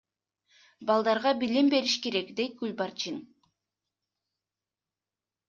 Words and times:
Балдарга 0.91 1.33
билим 1.43 1.69
бериш 1.73 1.97
керек,— 2.07 2.33
дейт 2.41 2.57
Гүлбарчын. 2.63 3.21